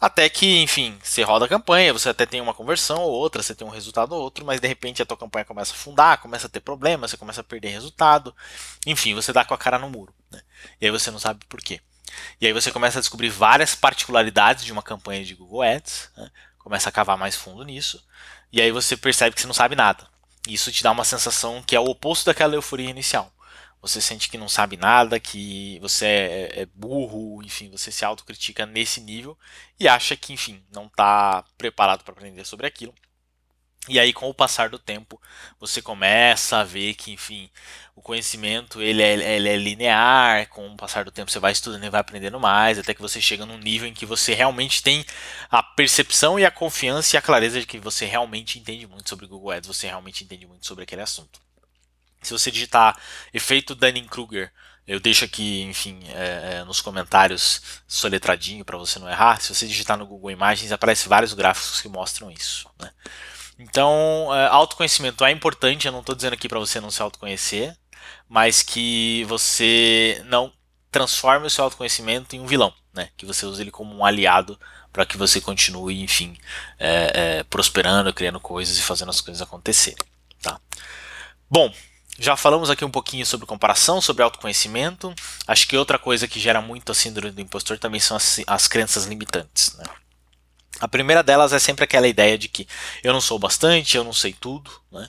Até 0.00 0.28
que, 0.28 0.60
enfim, 0.62 0.98
você 1.02 1.22
roda 1.22 1.44
a 1.44 1.48
campanha, 1.48 1.92
você 1.92 2.08
até 2.08 2.26
tem 2.26 2.40
uma 2.40 2.52
conversão 2.52 3.00
ou 3.00 3.12
outra, 3.12 3.42
você 3.42 3.54
tem 3.54 3.66
um 3.66 3.70
resultado 3.70 4.12
ou 4.12 4.20
outro, 4.20 4.44
mas 4.44 4.60
de 4.60 4.68
repente 4.68 5.00
a 5.00 5.06
tua 5.06 5.16
campanha 5.16 5.44
começa 5.44 5.72
a 5.72 5.76
fundar, 5.76 6.18
começa 6.18 6.46
a 6.46 6.50
ter 6.50 6.60
problemas, 6.60 7.10
você 7.10 7.16
começa 7.16 7.42
a 7.42 7.44
perder 7.44 7.68
resultado. 7.68 8.34
Enfim, 8.86 9.14
você 9.14 9.32
dá 9.32 9.44
com 9.44 9.54
a 9.54 9.58
cara 9.58 9.78
no 9.78 9.88
muro. 9.88 10.12
Né? 10.30 10.42
E 10.80 10.86
aí 10.86 10.90
você 10.90 11.10
não 11.10 11.18
sabe 11.18 11.44
por 11.48 11.60
quê. 11.60 11.80
E 12.40 12.46
aí 12.46 12.52
você 12.52 12.70
começa 12.70 12.98
a 12.98 13.00
descobrir 13.00 13.28
várias 13.28 13.74
particularidades 13.74 14.64
de 14.64 14.72
uma 14.72 14.82
campanha 14.82 15.24
de 15.24 15.34
Google 15.34 15.62
Ads, 15.62 16.10
né? 16.16 16.30
começa 16.58 16.88
a 16.88 16.92
cavar 16.92 17.16
mais 17.16 17.36
fundo 17.36 17.64
nisso, 17.64 18.04
e 18.52 18.60
aí 18.60 18.70
você 18.70 18.96
percebe 18.96 19.34
que 19.34 19.40
você 19.40 19.46
não 19.46 19.54
sabe 19.54 19.76
nada. 19.76 20.06
Isso 20.48 20.72
te 20.72 20.82
dá 20.82 20.90
uma 20.90 21.04
sensação 21.04 21.62
que 21.62 21.74
é 21.74 21.80
o 21.80 21.84
oposto 21.84 22.26
daquela 22.26 22.54
euforia 22.54 22.90
inicial. 22.90 23.32
Você 23.80 24.00
sente 24.00 24.30
que 24.30 24.38
não 24.38 24.48
sabe 24.48 24.78
nada, 24.78 25.20
que 25.20 25.78
você 25.80 26.06
é, 26.06 26.60
é 26.62 26.66
burro, 26.74 27.42
enfim, 27.42 27.70
você 27.70 27.92
se 27.92 28.02
autocritica 28.02 28.64
nesse 28.64 28.98
nível 28.98 29.38
e 29.78 29.86
acha 29.86 30.16
que, 30.16 30.32
enfim, 30.32 30.64
não 30.72 30.86
está 30.86 31.44
preparado 31.58 32.02
para 32.02 32.14
aprender 32.14 32.46
sobre 32.46 32.66
aquilo. 32.66 32.94
E 33.88 34.00
aí, 34.00 34.14
com 34.14 34.30
o 34.30 34.34
passar 34.34 34.70
do 34.70 34.78
tempo, 34.78 35.20
você 35.60 35.82
começa 35.82 36.58
a 36.58 36.64
ver 36.64 36.94
que, 36.94 37.12
enfim, 37.12 37.50
o 37.94 38.00
conhecimento 38.00 38.80
ele 38.80 39.02
é, 39.02 39.36
ele 39.36 39.48
é, 39.48 39.56
linear. 39.56 40.48
Com 40.48 40.66
o 40.68 40.76
passar 40.76 41.04
do 41.04 41.10
tempo, 41.10 41.30
você 41.30 41.38
vai 41.38 41.52
estudando 41.52 41.84
e 41.84 41.90
vai 41.90 42.00
aprendendo 42.00 42.40
mais, 42.40 42.78
até 42.78 42.94
que 42.94 43.02
você 43.02 43.20
chega 43.20 43.44
num 43.44 43.58
nível 43.58 43.86
em 43.86 43.92
que 43.92 44.06
você 44.06 44.32
realmente 44.32 44.82
tem 44.82 45.04
a 45.50 45.62
percepção 45.62 46.38
e 46.38 46.46
a 46.46 46.50
confiança 46.50 47.14
e 47.14 47.18
a 47.18 47.22
clareza 47.22 47.60
de 47.60 47.66
que 47.66 47.78
você 47.78 48.06
realmente 48.06 48.58
entende 48.58 48.86
muito 48.86 49.08
sobre 49.08 49.26
Google 49.26 49.50
Ads, 49.50 49.68
você 49.68 49.86
realmente 49.86 50.24
entende 50.24 50.46
muito 50.46 50.66
sobre 50.66 50.84
aquele 50.84 51.02
assunto. 51.02 51.38
Se 52.22 52.32
você 52.32 52.50
digitar 52.50 52.98
efeito 53.34 53.74
Dunning-Kruger, 53.74 54.50
eu 54.86 54.98
deixo 54.98 55.24
aqui, 55.24 55.62
enfim, 55.62 56.00
é, 56.08 56.58
é 56.60 56.64
nos 56.64 56.80
comentários 56.80 57.82
soletradinho 57.86 58.64
para 58.64 58.78
você 58.78 58.98
não 58.98 59.08
errar. 59.08 59.40
Se 59.40 59.54
você 59.54 59.66
digitar 59.66 59.96
no 59.98 60.06
Google 60.06 60.30
Imagens, 60.30 60.72
aparece 60.72 61.08
vários 61.08 61.34
gráficos 61.34 61.80
que 61.80 61.88
mostram 61.88 62.30
isso. 62.30 62.68
Né? 62.78 62.90
Então, 63.58 64.28
é, 64.34 64.46
autoconhecimento 64.48 65.24
é 65.24 65.30
importante, 65.30 65.86
eu 65.86 65.92
não 65.92 66.00
estou 66.00 66.14
dizendo 66.14 66.34
aqui 66.34 66.48
para 66.48 66.58
você 66.58 66.80
não 66.80 66.90
se 66.90 67.00
autoconhecer, 67.00 67.76
mas 68.28 68.62
que 68.62 69.24
você 69.28 70.20
não 70.26 70.52
transforme 70.90 71.46
o 71.46 71.50
seu 71.50 71.64
autoconhecimento 71.64 72.36
em 72.36 72.40
um 72.40 72.46
vilão, 72.46 72.72
né? 72.92 73.08
que 73.16 73.26
você 73.26 73.46
use 73.46 73.60
ele 73.60 73.70
como 73.70 73.94
um 73.94 74.04
aliado 74.04 74.58
para 74.92 75.04
que 75.04 75.16
você 75.16 75.40
continue, 75.40 76.02
enfim, 76.02 76.36
é, 76.78 77.38
é, 77.38 77.42
prosperando, 77.44 78.14
criando 78.14 78.38
coisas 78.38 78.78
e 78.78 78.82
fazendo 78.82 79.10
as 79.10 79.20
coisas 79.20 79.42
acontecerem. 79.42 79.98
Tá? 80.40 80.60
Bom, 81.50 81.72
já 82.18 82.36
falamos 82.36 82.70
aqui 82.70 82.84
um 82.84 82.90
pouquinho 82.90 83.26
sobre 83.26 83.46
comparação, 83.46 84.00
sobre 84.00 84.22
autoconhecimento. 84.22 85.12
Acho 85.48 85.66
que 85.66 85.76
outra 85.76 85.98
coisa 85.98 86.28
que 86.28 86.38
gera 86.38 86.60
muito 86.60 86.92
a 86.92 86.94
síndrome 86.94 87.32
do 87.32 87.40
impostor 87.40 87.76
também 87.76 87.98
são 87.98 88.16
as, 88.16 88.40
as 88.46 88.68
crenças 88.68 89.04
limitantes. 89.06 89.74
Né? 89.74 89.84
A 90.80 90.88
primeira 90.88 91.22
delas 91.22 91.52
é 91.52 91.58
sempre 91.58 91.84
aquela 91.84 92.08
ideia 92.08 92.36
de 92.36 92.48
que 92.48 92.66
eu 93.02 93.12
não 93.12 93.20
sou 93.20 93.38
bastante, 93.38 93.96
eu 93.96 94.04
não 94.04 94.12
sei 94.12 94.32
tudo, 94.32 94.70
né? 94.90 95.08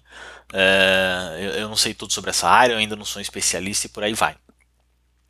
É, 0.54 1.38
eu, 1.40 1.52
eu, 1.62 1.70
não 1.70 1.76
sei 1.76 1.94
tudo 1.94 2.14
sobre 2.14 2.30
essa 2.30 2.48
área, 2.48 2.74
eu 2.74 2.78
ainda 2.78 2.96
não 2.96 3.04
sou 3.04 3.20
um 3.20 3.22
especialista 3.22 3.88
e 3.88 3.90
por 3.90 4.04
aí 4.04 4.14
vai. 4.14 4.38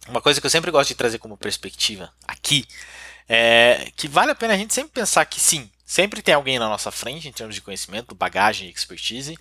Uma 0.07 0.21
coisa 0.21 0.39
que 0.39 0.45
eu 0.45 0.51
sempre 0.51 0.69
gosto 0.71 0.89
de 0.89 0.95
trazer 0.95 1.17
como 1.17 1.37
perspectiva 1.37 2.13
aqui 2.27 2.67
é 3.27 3.91
que 3.95 4.07
vale 4.07 4.31
a 4.31 4.35
pena 4.35 4.53
a 4.53 4.57
gente 4.57 4.73
sempre 4.73 4.91
pensar 4.91 5.25
que 5.25 5.39
sim, 5.39 5.71
sempre 5.85 6.21
tem 6.21 6.35
alguém 6.35 6.59
na 6.59 6.69
nossa 6.69 6.91
frente 6.91 7.27
em 7.27 7.31
termos 7.31 7.55
de 7.55 7.61
conhecimento, 7.61 8.13
bagagem 8.13 8.67
e 8.67 8.71
expertise, 8.71 9.37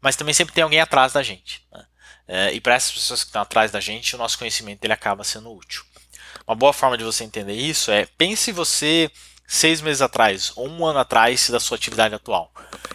mas 0.00 0.16
também 0.16 0.34
sempre 0.34 0.54
tem 0.54 0.64
alguém 0.64 0.80
atrás 0.80 1.12
da 1.12 1.22
gente. 1.22 1.64
Né? 1.70 1.86
É, 2.26 2.52
e 2.52 2.60
para 2.60 2.74
essas 2.74 2.92
pessoas 2.92 3.22
que 3.22 3.28
estão 3.28 3.42
atrás 3.42 3.70
da 3.70 3.80
gente, 3.80 4.14
o 4.14 4.18
nosso 4.18 4.38
conhecimento 4.38 4.84
ele 4.84 4.92
acaba 4.92 5.22
sendo 5.22 5.52
útil. 5.52 5.84
Uma 6.46 6.56
boa 6.56 6.72
forma 6.72 6.96
de 6.96 7.04
você 7.04 7.24
entender 7.24 7.54
isso 7.54 7.90
é 7.90 8.06
pense 8.16 8.50
você 8.50 9.10
seis 9.48 9.80
meses 9.80 10.02
atrás 10.02 10.52
ou 10.54 10.68
um 10.68 10.84
ano 10.84 10.98
atrás 10.98 11.48
da 11.48 11.58
sua 11.58 11.76
atividade 11.76 12.14
atual? 12.14 12.52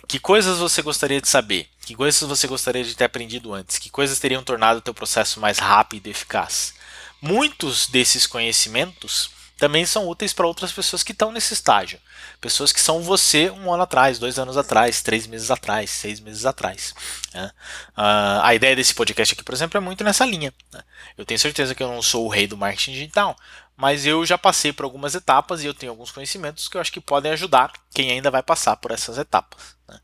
Que 0.08 0.20
coisas 0.20 0.60
você 0.60 0.84
gostaria 0.84 1.20
de 1.20 1.28
saber? 1.28 1.68
Que 1.86 1.96
coisas 1.96 2.22
você 2.22 2.48
gostaria 2.48 2.84
de 2.84 2.96
ter 2.96 3.06
aprendido 3.06 3.54
antes? 3.54 3.80
Que 3.80 3.90
coisas 3.90 4.20
teriam 4.20 4.44
tornado 4.44 4.78
o 4.78 4.82
teu 4.82 4.94
processo 4.94 5.40
mais 5.40 5.58
rápido 5.58 6.08
e 6.08 6.12
eficaz? 6.12 6.76
Muitos 7.20 7.88
desses 7.88 8.28
conhecimentos 8.28 9.32
também 9.58 9.86
são 9.86 10.08
úteis 10.08 10.34
para 10.34 10.46
outras 10.46 10.72
pessoas 10.72 11.04
que 11.04 11.12
estão 11.12 11.32
nesse 11.32 11.54
estágio. 11.54 12.00
Pessoas 12.42 12.74
que 12.74 12.82
são 12.82 13.02
você 13.02 13.50
um 13.50 13.72
ano 13.72 13.84
atrás, 13.84 14.20
dois 14.20 14.38
anos 14.38 14.58
atrás, 14.58 15.02
três 15.02 15.26
meses 15.26 15.50
atrás, 15.50 15.90
seis 15.90 16.20
meses 16.20 16.46
atrás. 16.46 16.94
Né? 17.34 17.50
Uh, 17.98 18.42
a 18.42 18.54
ideia 18.54 18.76
desse 18.76 18.94
podcast 18.94 19.34
aqui, 19.34 19.44
por 19.44 19.54
exemplo, 19.54 19.78
é 19.78 19.80
muito 19.80 20.04
nessa 20.04 20.26
linha. 20.26 20.54
Né? 20.72 20.82
Eu 21.18 21.26
tenho 21.26 21.40
certeza 21.40 21.74
que 21.74 21.82
eu 21.82 21.88
não 21.88 22.02
sou 22.02 22.26
o 22.26 22.30
rei 22.30 22.46
do 22.46 22.58
marketing 22.58 22.92
digital, 22.92 23.38
mas 23.84 24.06
eu 24.06 24.26
já 24.26 24.38
passei 24.38 24.72
por 24.72 24.86
algumas 24.86 25.14
etapas 25.14 25.62
e 25.62 25.66
eu 25.66 25.74
tenho 25.74 25.92
alguns 25.92 26.10
conhecimentos 26.10 26.70
que 26.70 26.78
eu 26.78 26.80
acho 26.80 26.90
que 26.90 27.02
podem 27.02 27.34
ajudar 27.34 27.70
quem 27.94 28.12
ainda 28.12 28.32
vai 28.32 28.42
passar 28.42 28.78
por 28.78 28.92
essas 28.92 29.18
etapas. 29.18 29.76
Né? 29.86 30.00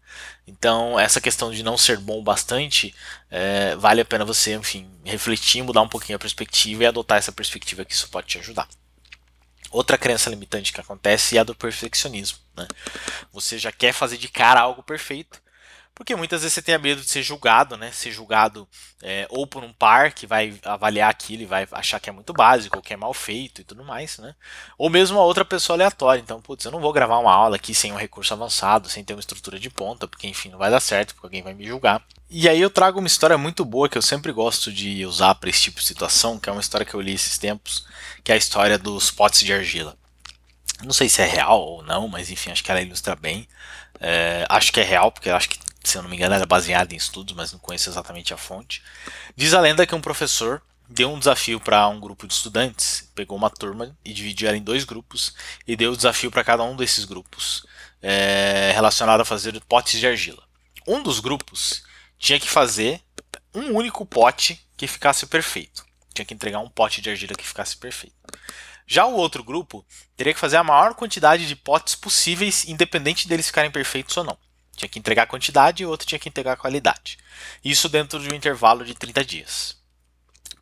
Então, 0.46 1.00
essa 1.00 1.22
questão 1.22 1.50
de 1.50 1.64
não 1.64 1.78
ser 1.78 1.98
bom 1.98 2.22
bastante, 2.22 2.94
é, 3.32 3.78
vale 3.78 4.02
a 4.02 4.06
pena 4.06 4.26
você, 4.26 4.54
enfim, 4.54 4.92
refletir, 5.06 5.64
mudar 5.64 5.82
um 5.82 5.88
pouquinho 5.88 6.18
a 6.18 6.20
perspectiva 6.20 6.84
e 6.84 6.88
adotar 6.88 7.20
essa 7.20 7.32
perspectiva 7.32 7.86
que 7.86 7.94
isso 7.94 8.10
pode 8.10 8.28
te 8.28 8.38
ajudar. 8.40 8.68
Outra 9.72 9.98
crença 9.98 10.30
limitante 10.30 10.74
que 10.74 10.82
acontece 10.82 11.38
é 11.38 11.40
a 11.40 11.46
do 11.46 11.56
perfeccionismo. 11.56 12.38
Né? 12.58 12.68
Você 13.32 13.58
já 13.58 13.72
quer 13.72 13.94
fazer 13.94 14.18
de 14.18 14.28
cara 14.28 14.60
algo 14.60 14.84
perfeito, 14.84 15.42
porque 16.00 16.16
muitas 16.16 16.44
vezes 16.44 16.54
você 16.54 16.62
tem 16.62 16.78
medo 16.78 17.02
de 17.02 17.10
ser 17.10 17.22
julgado, 17.22 17.76
né? 17.76 17.92
Ser 17.92 18.10
julgado 18.10 18.66
é, 19.04 19.28
ou 19.30 19.46
por 19.46 19.66
um 19.66 19.74
par 19.74 20.14
que 20.14 20.26
vai 20.26 20.58
avaliar 20.64 21.10
aquilo 21.10 21.44
e 21.44 21.46
vai 21.46 21.68
achar 21.74 22.00
que 22.00 22.10
é 22.10 22.14
muito 22.14 22.32
básico, 22.32 22.78
ou 22.78 22.82
que 22.82 22.94
é 22.94 22.98
mal 22.98 23.14
feito 23.14 23.60
e 23.60 23.66
tudo 23.66 23.84
mais, 23.84 24.18
né? 24.18 24.34
Ou 24.78 24.90
mesmo 24.90 25.20
a 25.20 25.26
outra 25.26 25.44
pessoa 25.44 25.76
aleatória. 25.76 26.22
Então, 26.22 26.42
putz, 26.42 26.64
eu 26.64 26.72
não 26.72 26.80
vou 26.80 26.94
gravar 26.94 27.18
uma 27.18 27.34
aula 27.34 27.58
aqui 27.58 27.76
sem 27.76 27.92
um 27.92 27.98
recurso 27.98 28.34
avançado, 28.34 28.88
sem 28.88 29.04
ter 29.04 29.14
uma 29.14 29.20
estrutura 29.20 29.60
de 29.60 29.70
ponta, 29.70 30.08
porque 30.08 30.26
enfim, 30.26 30.48
não 30.48 30.58
vai 30.58 30.72
dar 30.72 30.80
certo, 30.80 31.14
porque 31.14 31.28
alguém 31.28 31.44
vai 31.44 31.54
me 31.54 31.68
julgar. 31.68 32.02
E 32.30 32.48
aí 32.48 32.62
eu 32.62 32.70
trago 32.70 33.00
uma 33.00 33.08
história 33.08 33.38
muito 33.38 33.66
boa 33.66 33.90
que 33.90 33.98
eu 33.98 34.02
sempre 34.02 34.32
gosto 34.32 34.72
de 34.72 35.06
usar 35.06 35.36
para 35.36 35.50
esse 35.50 35.64
tipo 35.64 35.82
de 35.82 35.86
situação, 35.86 36.40
que 36.40 36.48
é 36.48 36.52
uma 36.54 36.62
história 36.62 36.86
que 36.86 36.94
eu 36.94 37.02
li 37.02 37.14
esses 37.14 37.38
tempos, 37.38 37.86
que 38.24 38.32
é 38.32 38.36
a 38.36 38.38
história 38.38 38.78
dos 38.78 39.12
potes 39.12 39.42
de 39.42 39.52
argila. 39.52 39.98
Não 40.82 40.94
sei 40.94 41.10
se 41.10 41.22
é 41.22 41.26
real 41.26 41.60
ou 41.60 41.84
não, 41.84 42.08
mas 42.08 42.32
enfim, 42.32 42.52
acho 42.52 42.64
que 42.64 42.72
ela 42.72 42.82
ilustra 42.82 43.18
bem. 43.18 43.46
É, 44.00 44.46
acho 44.48 44.72
que 44.72 44.80
é 44.80 44.84
real, 44.84 45.12
porque 45.12 45.30
acho 45.30 45.50
que 45.50 45.69
se 45.90 45.98
eu 45.98 46.04
não 46.04 46.10
me 46.10 46.16
engano, 46.16 46.36
era 46.36 46.46
baseada 46.46 46.94
em 46.94 46.98
estudos, 46.98 47.36
mas 47.36 47.52
não 47.52 47.60
conheço 47.60 47.90
exatamente 47.90 48.34
a 48.34 48.38
fonte. 48.38 48.84
Diz 49.36 49.54
a 49.54 49.60
lenda 49.60 49.88
que 49.88 49.96
um 49.96 50.02
professor 50.02 50.62
deu 50.88 51.12
um 51.12 51.18
desafio 51.18 51.60
para 51.60 51.88
um 51.88 52.00
grupo 52.00 52.28
de 52.28 52.34
estudantes, 52.34 53.10
pegou 53.16 53.36
uma 53.36 53.50
turma 53.50 53.98
e 54.06 54.14
dividiu 54.14 54.48
ela 54.48 54.58
em 54.58 54.62
dois 54.62 54.84
grupos 54.84 55.34
e 55.68 55.76
deu 55.76 55.92
o 55.92 55.96
desafio 55.96 56.30
para 56.30 56.44
cada 56.44 56.64
um 56.64 56.76
desses 56.76 57.06
grupos 57.06 57.66
é, 58.02 58.72
relacionado 58.74 59.22
a 59.22 59.26
fazer 59.26 59.60
potes 59.66 60.00
de 60.00 60.06
argila. 60.06 60.44
Um 60.88 61.02
dos 61.02 61.20
grupos 61.20 61.84
tinha 62.18 62.40
que 62.40 62.50
fazer 62.50 63.02
um 63.54 63.76
único 63.76 64.06
pote 64.06 64.64
que 64.78 64.88
ficasse 64.88 65.26
perfeito. 65.26 65.86
Tinha 66.14 66.26
que 66.26 66.34
entregar 66.34 66.60
um 66.60 66.70
pote 66.70 67.02
de 67.02 67.10
argila 67.10 67.34
que 67.34 67.48
ficasse 67.48 67.76
perfeito. 67.76 68.16
Já 68.86 69.06
o 69.06 69.16
outro 69.16 69.44
grupo 69.44 69.86
teria 70.16 70.34
que 70.34 70.40
fazer 70.40 70.58
a 70.58 70.64
maior 70.64 70.94
quantidade 70.94 71.48
de 71.48 71.56
potes 71.56 71.96
possíveis, 71.96 72.68
independente 72.68 73.28
deles 73.28 73.48
ficarem 73.48 73.72
perfeitos 73.72 74.16
ou 74.18 74.24
não. 74.24 74.38
Tinha 74.80 74.88
que 74.88 74.98
entregar 74.98 75.28
quantidade 75.28 75.84
e 75.84 75.86
o 75.86 75.90
outro 75.90 76.08
tinha 76.08 76.18
que 76.18 76.30
entregar 76.30 76.56
qualidade. 76.56 77.18
Isso 77.64 77.90
dentro 77.90 78.18
de 78.18 78.30
um 78.30 78.34
intervalo 78.34 78.86
de 78.86 78.94
30 78.94 79.26
dias. 79.26 79.78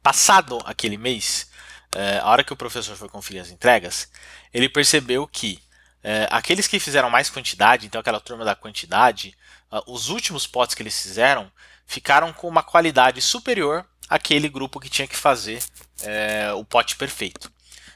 Passado 0.02 0.60
aquele 0.66 0.98
mês, 0.98 1.52
é, 1.94 2.18
a 2.18 2.26
hora 2.26 2.44
que 2.44 2.52
o 2.52 2.58
professor 2.58 2.98
foi 2.98 3.08
conferir 3.10 3.44
as 3.44 3.52
entregas, 3.52 4.12
ele 4.52 4.68
percebeu 4.68 5.28
que 5.28 5.62
é, 6.04 6.28
aqueles 6.32 6.66
que 6.66 6.80
fizeram 6.80 7.12
mais 7.12 7.30
quantidade, 7.30 7.86
então 7.86 8.02
aquela 8.02 8.20
turma 8.20 8.44
da 8.44 8.56
quantidade, 8.56 9.38
os 9.86 10.10
últimos 10.10 10.48
potes 10.48 10.74
que 10.74 10.82
eles 10.82 11.00
fizeram 11.00 11.52
ficaram 11.86 12.34
com 12.34 12.48
uma 12.48 12.64
qualidade 12.64 13.22
superior 13.22 13.86
àquele 14.10 14.50
grupo 14.50 14.80
que 14.80 14.90
tinha 14.90 15.08
que 15.08 15.16
fazer 15.16 15.64
é, 16.02 16.52
o 16.54 16.66
pote 16.66 16.96
perfeito. 16.96 17.52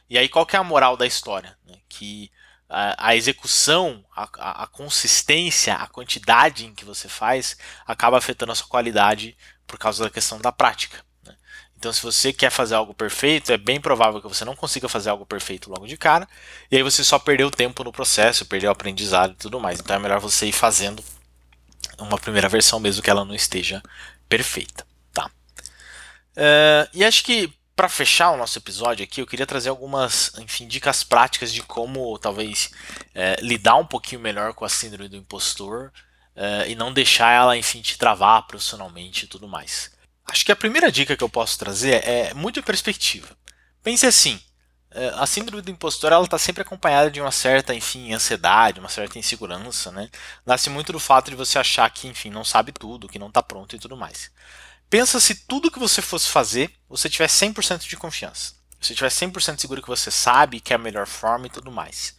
E 0.07 0.19
aí 0.19 0.29
qual 0.29 0.45
que 0.45 0.55
é 0.55 0.59
a 0.59 0.63
moral 0.63 0.95
da 0.95 1.07
história? 1.07 1.57
Né? 1.65 1.75
Que 1.89 2.29
a, 2.71 3.15
execução, 3.15 4.03
a, 4.15 4.63
a, 4.63 4.67
consistência, 4.67 5.75
a 5.75 5.87
quantidade 5.87 6.65
em 6.65 6.73
que 6.73 6.85
você 6.85 7.09
faz 7.09 7.57
acaba 7.85 8.17
afetando 8.17 8.53
a 8.53 8.55
sua 8.55 8.67
qualidade 8.67 9.37
por 9.67 9.77
causa 9.77 10.05
da 10.05 10.09
questão 10.09 10.39
da 10.39 10.53
prática. 10.53 11.03
Né? 11.25 11.35
Então, 11.77 11.91
se 11.91 12.01
você 12.01 12.31
quer 12.31 12.49
fazer 12.49 12.75
algo 12.75 12.93
perfeito, 12.93 13.51
é 13.51 13.57
bem 13.57 13.81
provável 13.81 14.21
que 14.21 14.27
você 14.27 14.45
não 14.45 14.55
consiga 14.55 14.87
fazer 14.87 15.09
algo 15.09 15.25
perfeito 15.25 15.69
logo 15.69 15.85
de 15.85 15.97
cara, 15.97 16.27
e 16.71 16.77
aí 16.77 16.83
você 16.83 17.03
só 17.03 17.19
perdeu 17.19 17.51
tempo 17.51 17.83
no 17.83 17.91
processo, 17.91 18.45
perdeu 18.45 18.69
o 18.69 18.73
aprendizado 18.73 19.33
e 19.33 19.35
tudo 19.35 19.59
mais. 19.59 19.79
Então, 19.79 19.95
é 19.95 19.99
melhor 19.99 20.21
você 20.21 20.45
ir 20.45 20.53
fazendo 20.53 21.03
uma 21.99 22.17
primeira 22.17 22.47
versão, 22.47 22.79
mesmo 22.79 23.03
que 23.03 23.09
ela 23.09 23.25
não 23.25 23.35
esteja 23.35 23.83
perfeita. 24.29 24.87
Tá? 25.13 25.25
Uh, 26.37 26.87
e 26.93 27.03
acho 27.03 27.23
que 27.23 27.53
para 27.81 27.89
fechar 27.89 28.29
o 28.29 28.37
nosso 28.37 28.59
episódio 28.59 29.03
aqui, 29.03 29.21
eu 29.21 29.25
queria 29.25 29.47
trazer 29.47 29.69
algumas, 29.69 30.31
enfim, 30.37 30.67
dicas 30.67 31.03
práticas 31.03 31.51
de 31.51 31.63
como 31.63 32.15
talvez 32.19 32.69
é, 33.15 33.37
lidar 33.41 33.75
um 33.77 33.85
pouquinho 33.87 34.21
melhor 34.21 34.53
com 34.53 34.63
a 34.63 34.69
síndrome 34.69 35.09
do 35.09 35.15
impostor 35.15 35.91
é, 36.35 36.69
e 36.69 36.75
não 36.75 36.93
deixar 36.93 37.31
ela, 37.33 37.57
enfim, 37.57 37.81
te 37.81 37.97
travar 37.97 38.45
profissionalmente 38.45 39.25
e 39.25 39.27
tudo 39.27 39.47
mais. 39.47 39.89
Acho 40.25 40.45
que 40.45 40.51
a 40.51 40.55
primeira 40.55 40.91
dica 40.91 41.17
que 41.17 41.23
eu 41.23 41.29
posso 41.29 41.57
trazer 41.57 42.07
é 42.07 42.35
muito 42.35 42.61
perspectiva. 42.61 43.35
Pense 43.81 44.05
assim, 44.05 44.39
é, 44.91 45.07
a 45.15 45.25
síndrome 45.25 45.63
do 45.63 45.71
impostor 45.71 46.11
ela 46.11 46.23
está 46.23 46.37
sempre 46.37 46.61
acompanhada 46.61 47.09
de 47.09 47.19
uma 47.19 47.31
certa, 47.31 47.73
enfim, 47.73 48.13
ansiedade, 48.13 48.79
uma 48.79 48.89
certa 48.89 49.17
insegurança, 49.17 49.91
né? 49.91 50.07
Nasce 50.45 50.69
muito 50.69 50.93
do 50.93 50.99
fato 50.99 51.31
de 51.31 51.35
você 51.35 51.57
achar 51.57 51.89
que, 51.89 52.07
enfim, 52.07 52.29
não 52.29 52.43
sabe 52.43 52.71
tudo, 52.71 53.09
que 53.09 53.17
não 53.17 53.29
está 53.29 53.41
pronto 53.41 53.75
e 53.75 53.79
tudo 53.79 53.97
mais. 53.97 54.29
Pensa 54.91 55.21
se 55.21 55.33
tudo 55.33 55.71
que 55.71 55.79
você 55.79 56.01
fosse 56.01 56.29
fazer, 56.29 56.69
você 56.89 57.09
tiver 57.09 57.29
100% 57.29 57.87
de 57.87 57.95
confiança. 57.95 58.55
Você 58.77 58.93
tiver 58.93 59.07
100% 59.07 59.57
seguro 59.57 59.81
que 59.81 59.87
você 59.87 60.11
sabe 60.11 60.59
que 60.59 60.73
é 60.73 60.75
a 60.75 60.79
melhor 60.79 61.07
forma 61.07 61.47
e 61.47 61.49
tudo 61.49 61.71
mais. 61.71 62.13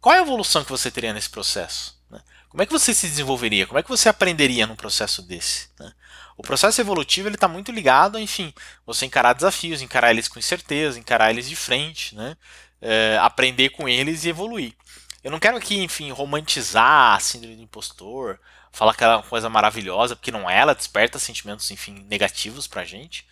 Qual 0.00 0.12
é 0.12 0.18
a 0.18 0.22
evolução 0.22 0.64
que 0.64 0.72
você 0.72 0.90
teria 0.90 1.12
nesse 1.12 1.30
processo? 1.30 1.96
Né? 2.10 2.20
Como 2.48 2.60
é 2.60 2.66
que 2.66 2.72
você 2.72 2.92
se 2.92 3.06
desenvolveria? 3.06 3.64
Como 3.64 3.78
é 3.78 3.82
que 3.84 3.88
você 3.88 4.08
aprenderia 4.08 4.66
num 4.66 4.74
processo 4.74 5.22
desse? 5.22 5.68
Né? 5.78 5.92
O 6.36 6.42
processo 6.42 6.80
evolutivo 6.80 7.28
ele 7.28 7.36
está 7.36 7.46
muito 7.46 7.70
ligado, 7.70 8.18
enfim, 8.18 8.52
você 8.84 9.06
encarar 9.06 9.32
desafios, 9.32 9.80
encarar 9.80 10.10
eles 10.10 10.26
com 10.26 10.40
incerteza, 10.40 10.98
encarar 10.98 11.30
eles 11.30 11.48
de 11.48 11.54
frente, 11.54 12.16
né? 12.16 12.36
É, 12.82 13.18
aprender 13.20 13.68
com 13.68 13.88
eles 13.88 14.24
e 14.24 14.30
evoluir. 14.30 14.74
Eu 15.22 15.30
não 15.30 15.38
quero 15.38 15.56
aqui, 15.56 15.78
enfim, 15.80 16.10
romantizar 16.10 17.14
a 17.14 17.20
síndrome 17.20 17.54
do 17.54 17.62
impostor, 17.62 18.40
falar 18.72 18.94
que 18.94 19.02
ela 19.02 19.14
é 19.14 19.16
uma 19.16 19.22
coisa 19.22 19.48
maravilhosa, 19.48 20.16
porque 20.16 20.30
não 20.30 20.48
é, 20.48 20.58
ela 20.58 20.74
desperta 20.74 21.18
sentimentos, 21.18 21.70
enfim, 21.70 22.06
negativos 22.08 22.66
pra 22.66 22.84
gente. 22.84 23.26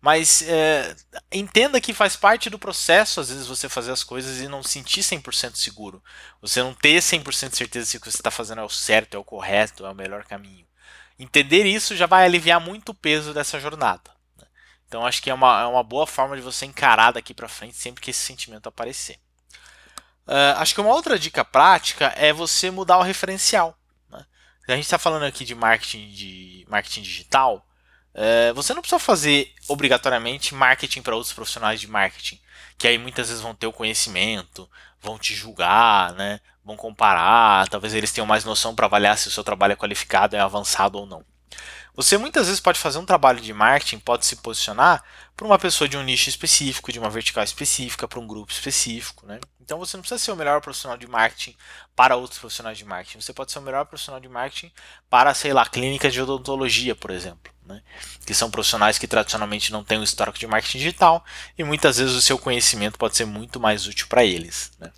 Mas 0.00 0.42
é, 0.42 0.94
entenda 1.32 1.80
que 1.80 1.94
faz 1.94 2.14
parte 2.14 2.50
do 2.50 2.58
processo, 2.58 3.20
às 3.20 3.30
vezes, 3.30 3.46
você 3.46 3.70
fazer 3.70 3.90
as 3.90 4.04
coisas 4.04 4.38
e 4.38 4.48
não 4.48 4.62
sentir 4.62 5.00
100% 5.00 5.56
seguro. 5.56 6.02
Você 6.42 6.62
não 6.62 6.74
ter 6.74 6.98
100% 7.00 7.48
de 7.48 7.56
certeza 7.56 7.86
se 7.86 7.96
o 7.96 8.00
que 8.00 8.10
você 8.10 8.18
está 8.18 8.30
fazendo 8.30 8.60
é 8.60 8.64
o 8.64 8.68
certo, 8.68 9.14
é 9.16 9.18
o 9.18 9.24
correto, 9.24 9.86
é 9.86 9.90
o 9.90 9.94
melhor 9.94 10.24
caminho. 10.24 10.66
Entender 11.18 11.64
isso 11.64 11.96
já 11.96 12.04
vai 12.04 12.24
aliviar 12.26 12.60
muito 12.60 12.90
o 12.90 12.94
peso 12.94 13.32
dessa 13.32 13.58
jornada. 13.58 14.10
Né? 14.36 14.46
Então, 14.86 15.06
acho 15.06 15.22
que 15.22 15.30
é 15.30 15.34
uma, 15.34 15.62
é 15.62 15.66
uma 15.66 15.82
boa 15.82 16.06
forma 16.06 16.36
de 16.36 16.42
você 16.42 16.66
encarar 16.66 17.12
daqui 17.12 17.32
para 17.32 17.48
frente 17.48 17.76
sempre 17.76 18.02
que 18.02 18.10
esse 18.10 18.20
sentimento 18.20 18.68
aparecer. 18.68 19.16
Uh, 20.26 20.56
acho 20.58 20.74
que 20.74 20.82
uma 20.82 20.92
outra 20.92 21.18
dica 21.18 21.44
prática 21.44 22.12
é 22.16 22.30
você 22.30 22.70
mudar 22.70 22.98
o 22.98 23.02
referencial. 23.02 23.74
A 24.66 24.72
gente 24.72 24.84
está 24.84 24.98
falando 24.98 25.24
aqui 25.24 25.44
de 25.44 25.54
marketing, 25.54 26.08
de 26.10 26.66
marketing 26.68 27.02
digital. 27.02 27.66
É, 28.14 28.52
você 28.52 28.72
não 28.72 28.80
precisa 28.80 28.98
fazer 28.98 29.52
obrigatoriamente 29.68 30.54
marketing 30.54 31.02
para 31.02 31.14
outros 31.14 31.32
profissionais 31.32 31.80
de 31.80 31.88
marketing, 31.88 32.40
que 32.78 32.86
aí 32.86 32.96
muitas 32.96 33.28
vezes 33.28 33.42
vão 33.42 33.54
ter 33.54 33.66
o 33.66 33.72
conhecimento, 33.72 34.68
vão 35.00 35.18
te 35.18 35.34
julgar, 35.34 36.14
né? 36.14 36.40
vão 36.64 36.76
comparar, 36.76 37.68
talvez 37.68 37.92
eles 37.92 38.10
tenham 38.10 38.26
mais 38.26 38.44
noção 38.44 38.74
para 38.74 38.86
avaliar 38.86 39.18
se 39.18 39.28
o 39.28 39.30
seu 39.30 39.44
trabalho 39.44 39.74
é 39.74 39.76
qualificado, 39.76 40.34
é 40.34 40.40
avançado 40.40 40.98
ou 40.98 41.06
não. 41.06 41.24
Você 41.96 42.18
muitas 42.18 42.46
vezes 42.46 42.60
pode 42.60 42.80
fazer 42.80 42.98
um 42.98 43.06
trabalho 43.06 43.40
de 43.40 43.52
marketing, 43.52 44.00
pode 44.00 44.26
se 44.26 44.36
posicionar 44.36 45.04
para 45.36 45.46
uma 45.46 45.58
pessoa 45.58 45.88
de 45.88 45.96
um 45.96 46.02
nicho 46.02 46.28
específico, 46.28 46.92
de 46.92 46.98
uma 46.98 47.08
vertical 47.08 47.44
específica, 47.44 48.08
para 48.08 48.18
um 48.18 48.26
grupo 48.26 48.50
específico. 48.50 49.24
Né? 49.26 49.38
Então 49.60 49.78
você 49.78 49.96
não 49.96 50.02
precisa 50.02 50.18
ser 50.18 50.32
o 50.32 50.36
melhor 50.36 50.60
profissional 50.60 50.98
de 50.98 51.06
marketing 51.06 51.56
para 51.94 52.16
outros 52.16 52.40
profissionais 52.40 52.76
de 52.76 52.84
marketing. 52.84 53.20
Você 53.20 53.32
pode 53.32 53.52
ser 53.52 53.60
o 53.60 53.62
melhor 53.62 53.84
profissional 53.86 54.20
de 54.20 54.28
marketing 54.28 54.72
para, 55.08 55.32
sei 55.34 55.52
lá, 55.52 55.64
clínicas 55.66 56.12
de 56.12 56.20
odontologia, 56.20 56.96
por 56.96 57.12
exemplo. 57.12 57.52
Né? 57.64 57.80
Que 58.26 58.34
são 58.34 58.50
profissionais 58.50 58.98
que 58.98 59.06
tradicionalmente 59.06 59.72
não 59.72 59.84
têm 59.84 59.98
um 59.98 60.02
histórico 60.02 60.38
de 60.38 60.46
marketing 60.48 60.78
digital 60.78 61.24
e 61.56 61.62
muitas 61.62 61.98
vezes 61.98 62.14
o 62.14 62.20
seu 62.20 62.38
conhecimento 62.38 62.98
pode 62.98 63.16
ser 63.16 63.24
muito 63.24 63.60
mais 63.60 63.86
útil 63.86 64.08
para 64.08 64.24
eles. 64.24 64.72
Né? 64.80 64.90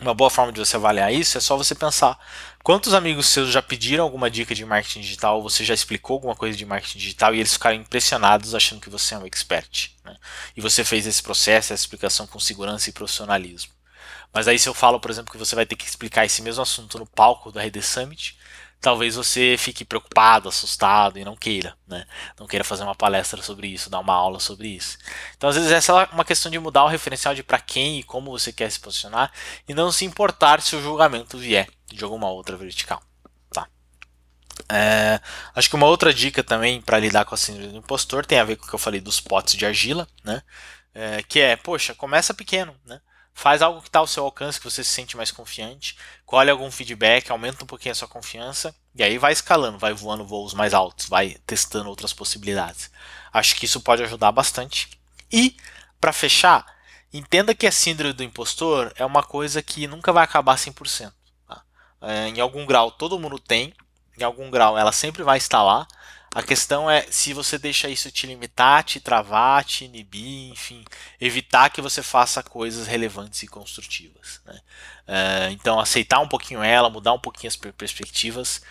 Uma 0.00 0.12
boa 0.12 0.28
forma 0.28 0.52
de 0.52 0.58
você 0.58 0.74
avaliar 0.76 1.12
isso 1.12 1.38
é 1.38 1.40
só 1.40 1.56
você 1.56 1.74
pensar 1.74 2.18
quantos 2.64 2.94
amigos 2.94 3.26
seus 3.26 3.50
já 3.50 3.62
pediram 3.62 4.02
alguma 4.02 4.28
dica 4.28 4.54
de 4.54 4.64
marketing 4.64 5.00
digital, 5.00 5.40
você 5.40 5.64
já 5.64 5.72
explicou 5.72 6.14
alguma 6.14 6.34
coisa 6.34 6.58
de 6.58 6.66
marketing 6.66 6.98
digital 6.98 7.34
e 7.34 7.38
eles 7.38 7.52
ficaram 7.52 7.76
impressionados 7.76 8.54
achando 8.54 8.80
que 8.80 8.90
você 8.90 9.14
é 9.14 9.18
um 9.18 9.26
expert. 9.26 9.92
Né? 10.04 10.16
E 10.56 10.60
você 10.60 10.82
fez 10.82 11.06
esse 11.06 11.22
processo, 11.22 11.72
essa 11.72 11.82
explicação 11.82 12.26
com 12.26 12.40
segurança 12.40 12.90
e 12.90 12.92
profissionalismo. 12.92 13.72
Mas 14.32 14.48
aí 14.48 14.58
se 14.58 14.68
eu 14.68 14.74
falo, 14.74 14.98
por 14.98 15.12
exemplo, 15.12 15.30
que 15.30 15.38
você 15.38 15.54
vai 15.54 15.64
ter 15.64 15.76
que 15.76 15.84
explicar 15.84 16.24
esse 16.24 16.42
mesmo 16.42 16.62
assunto 16.62 16.98
no 16.98 17.06
palco 17.06 17.52
da 17.52 17.62
RD 17.62 17.80
Summit, 17.80 18.36
talvez 18.84 19.16
você 19.16 19.56
fique 19.58 19.82
preocupado, 19.82 20.46
assustado 20.46 21.18
e 21.18 21.24
não 21.24 21.34
queira, 21.34 21.74
né? 21.88 22.04
Não 22.38 22.46
queira 22.46 22.62
fazer 22.62 22.82
uma 22.82 22.94
palestra 22.94 23.40
sobre 23.40 23.66
isso, 23.66 23.88
dar 23.88 23.98
uma 23.98 24.12
aula 24.12 24.38
sobre 24.38 24.68
isso. 24.68 24.98
Então, 25.34 25.48
às 25.48 25.56
vezes, 25.56 25.72
essa 25.72 26.02
é 26.02 26.08
uma 26.12 26.24
questão 26.24 26.52
de 26.52 26.58
mudar 26.58 26.84
o 26.84 26.88
referencial 26.88 27.34
de 27.34 27.42
para 27.42 27.58
quem 27.58 28.00
e 28.00 28.02
como 28.02 28.30
você 28.30 28.52
quer 28.52 28.70
se 28.70 28.78
posicionar 28.78 29.32
e 29.66 29.72
não 29.72 29.90
se 29.90 30.04
importar 30.04 30.60
se 30.60 30.76
o 30.76 30.82
julgamento 30.82 31.38
vier 31.38 31.66
de 31.86 32.04
alguma 32.04 32.28
outra 32.28 32.58
vertical. 32.58 33.02
Tá? 33.50 33.66
É, 34.68 35.18
acho 35.54 35.70
que 35.70 35.76
uma 35.76 35.86
outra 35.86 36.12
dica 36.12 36.44
também 36.44 36.82
para 36.82 36.98
lidar 36.98 37.24
com 37.24 37.34
a 37.34 37.38
síndrome 37.38 37.68
do 37.68 37.78
impostor 37.78 38.26
tem 38.26 38.38
a 38.38 38.44
ver 38.44 38.56
com 38.56 38.66
o 38.66 38.68
que 38.68 38.74
eu 38.74 38.78
falei 38.78 39.00
dos 39.00 39.18
potes 39.18 39.54
de 39.54 39.64
argila, 39.64 40.06
né? 40.22 40.42
É, 40.92 41.22
que 41.22 41.40
é, 41.40 41.56
poxa, 41.56 41.94
começa 41.94 42.34
pequeno, 42.34 42.76
né? 42.84 43.00
Faz 43.34 43.60
algo 43.60 43.82
que 43.82 43.88
está 43.88 43.98
ao 43.98 44.06
seu 44.06 44.24
alcance, 44.24 44.60
que 44.60 44.70
você 44.70 44.84
se 44.84 44.92
sente 44.92 45.16
mais 45.16 45.30
confiante, 45.32 45.96
colhe 46.24 46.50
algum 46.50 46.70
feedback, 46.70 47.30
aumenta 47.30 47.64
um 47.64 47.66
pouquinho 47.66 47.92
a 47.92 47.94
sua 47.96 48.08
confiança, 48.08 48.74
e 48.94 49.02
aí 49.02 49.18
vai 49.18 49.32
escalando, 49.32 49.76
vai 49.76 49.92
voando 49.92 50.24
voos 50.24 50.54
mais 50.54 50.72
altos, 50.72 51.08
vai 51.08 51.36
testando 51.44 51.88
outras 51.88 52.12
possibilidades. 52.12 52.90
Acho 53.32 53.56
que 53.56 53.64
isso 53.64 53.80
pode 53.80 54.04
ajudar 54.04 54.30
bastante. 54.30 54.88
E, 55.30 55.56
para 56.00 56.12
fechar, 56.12 56.64
entenda 57.12 57.54
que 57.54 57.66
a 57.66 57.72
síndrome 57.72 58.12
do 58.12 58.22
impostor 58.22 58.92
é 58.96 59.04
uma 59.04 59.22
coisa 59.22 59.60
que 59.60 59.88
nunca 59.88 60.12
vai 60.12 60.22
acabar 60.22 60.56
100%. 60.56 61.12
Tá? 61.48 61.62
É, 62.02 62.28
em 62.28 62.40
algum 62.40 62.64
grau 62.64 62.92
todo 62.92 63.18
mundo 63.18 63.38
tem, 63.38 63.74
em 64.16 64.22
algum 64.22 64.48
grau, 64.48 64.78
ela 64.78 64.92
sempre 64.92 65.24
vai 65.24 65.38
estar 65.38 65.62
lá. 65.62 65.86
A 66.34 66.42
questão 66.42 66.90
é 66.90 67.06
se 67.10 67.32
você 67.32 67.56
deixa 67.56 67.88
isso 67.88 68.10
te 68.10 68.26
limitar, 68.26 68.82
te 68.82 68.98
travar, 68.98 69.64
te 69.64 69.84
inibir, 69.84 70.50
enfim, 70.50 70.84
evitar 71.20 71.70
que 71.70 71.80
você 71.80 72.02
faça 72.02 72.42
coisas 72.42 72.88
relevantes 72.88 73.40
e 73.44 73.46
construtivas. 73.46 74.40
Né? 74.44 74.60
Uh, 75.06 75.52
então, 75.52 75.78
aceitar 75.78 76.18
um 76.18 76.26
pouquinho 76.26 76.60
ela, 76.60 76.90
mudar 76.90 77.12
um 77.12 77.20
pouquinho 77.20 77.48
as 77.48 77.56
perspectivas, 77.56 78.62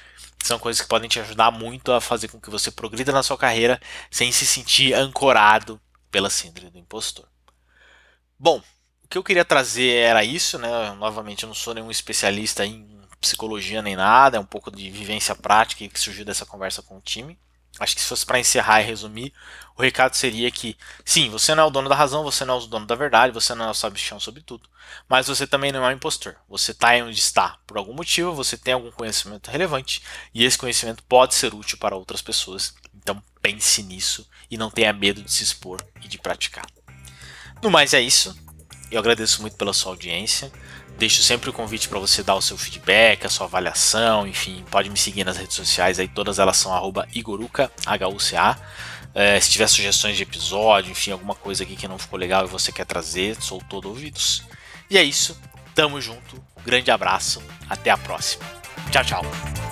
são 0.43 0.60
coisas 0.60 0.82
que 0.82 0.89
podem 0.89 1.08
te 1.08 1.22
ajudar 1.22 1.51
muito 1.51 1.93
a 1.93 2.01
fazer 2.01 2.27
com 2.27 2.41
que 2.41 2.50
você 2.50 2.70
progrida 2.70 3.13
na 3.13 3.24
sua 3.24 3.38
carreira 3.38 3.79
sem 4.12 4.29
se 4.29 4.46
sentir 4.46 4.93
ancorado 4.93 5.79
pela 6.12 6.29
síndrome 6.29 6.70
do 6.70 6.79
impostor. 6.79 7.29
Bom, 8.38 8.62
o 9.05 9.08
que 9.08 9.17
eu 9.17 9.24
queria 9.24 9.46
trazer 9.46 9.96
era 9.96 10.22
isso, 10.22 10.60
né? 10.60 10.91
Novamente, 10.96 11.43
eu 11.43 11.48
não 11.48 11.55
sou 11.55 11.74
nenhum 11.74 11.89
especialista 11.89 12.65
em 12.65 13.01
psicologia 13.22 13.82
nem 13.82 13.96
nada, 13.96 14.36
é 14.36 14.39
um 14.39 14.46
pouco 14.46 14.70
de 14.70 14.89
vivência 14.89 15.34
prática 15.34 15.88
que 15.88 16.00
surgiu 16.00 16.25
dessa 16.25 16.46
conversa 16.46 16.82
com 16.82 16.98
o 16.98 17.01
time. 17.01 17.39
Acho 17.80 17.96
que 17.96 18.01
se 18.01 18.08
fosse 18.08 18.25
para 18.25 18.39
encerrar 18.39 18.82
e 18.82 18.86
resumir, 18.86 19.34
o 19.75 19.82
recado 19.82 20.13
seria 20.13 20.51
que, 20.51 20.77
sim, 21.03 21.30
você 21.30 21.56
não 21.56 21.63
é 21.63 21.68
o 21.68 21.72
dono 21.72 21.89
da 21.89 21.96
razão, 21.96 22.24
você 22.24 22.46
não 22.46 22.56
é 22.56 22.58
o 22.60 22.68
dono 22.68 22.86
da 22.86 22.94
verdade, 22.94 23.34
você 23.34 23.56
não 23.56 23.65
é 23.65 23.70
o 23.72 23.74
sabichão 23.74 24.20
sobre 24.20 24.42
tudo, 24.42 24.70
mas 25.10 25.27
você 25.27 25.48
também 25.48 25.72
não 25.72 25.84
é 25.84 25.89
um 25.89 25.98
impostor. 25.98 26.36
Você 26.48 26.72
está 26.72 26.89
onde 26.98 27.18
está 27.18 27.58
por 27.65 27.77
algum 27.77 27.94
motivo, 27.94 28.34
você 28.34 28.56
tem 28.56 28.75
algum 28.75 28.92
conhecimento 28.92 29.50
relevante 29.50 30.03
e 30.34 30.46
esse 30.46 30.58
conhecimento 30.58 31.01
pode 31.03 31.34
ser 31.34 31.56
útil 31.56 31.80
para 31.80 31.96
outras 31.96 32.22
pessoas. 32.22 32.75
Então 32.96 33.22
pense 33.42 33.82
nisso 33.82 34.30
e 34.51 34.58
não 34.58 34.70
tenha 34.70 34.94
medo 34.94 35.24
de 35.24 35.32
se 35.32 35.44
expor 35.44 35.84
e 36.03 36.08
de 36.08 36.20
praticar. 36.20 36.65
No 37.62 37.72
mais 37.72 37.94
é 37.96 38.01
isso. 38.01 38.38
Eu 38.92 39.00
agradeço 39.00 39.42
muito 39.42 39.58
pela 39.58 39.74
sua 39.74 39.94
audiência. 39.94 40.51
Deixo 41.03 41.22
sempre 41.22 41.50
o 41.50 41.53
convite 41.53 41.89
para 41.89 42.00
você 42.00 42.24
dar 42.24 42.33
o 42.33 42.41
seu 42.41 42.57
feedback, 42.57 43.25
a 43.25 43.29
sua 43.29 43.45
avaliação, 43.45 44.25
enfim, 44.25 44.63
pode 44.72 44.89
me 44.89 44.98
seguir 44.98 45.25
nas 45.25 45.36
redes 45.36 45.53
sociais 45.53 46.00
aí, 46.00 46.07
todas 46.07 46.39
elas 46.39 46.55
são 46.55 46.74
arroba 46.74 47.05
Igoruca, 47.13 47.69
H-U-C-A. 47.86 48.57
É, 49.13 49.38
se 49.38 49.51
tiver 49.51 49.67
sugestões 49.67 50.15
de 50.15 50.24
episódio, 50.24 50.91
enfim, 50.91 51.12
alguma 51.12 51.36
coisa 51.36 51.63
aqui 51.65 51.75
que 51.75 51.89
não 51.89 52.00
ficou 52.00 52.17
legal 52.17 52.45
e 52.45 52.48
você 52.48 52.72
quer 52.72 52.86
trazer, 52.86 53.36
sou 53.41 53.62
todo 53.69 53.89
ouvidos. 53.89 54.43
E 54.89 54.98
é 54.98 55.03
isso, 55.03 55.38
tamo 55.75 56.00
junto, 56.00 56.38
um 56.38 56.63
grande 56.63 56.89
abraço, 56.89 57.43
até 57.69 57.89
a 57.89 57.98
próxima. 57.98 58.45
Tchau, 58.89 59.03
tchau. 59.03 59.62